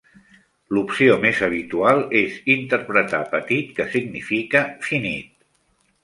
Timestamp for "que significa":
3.81-4.63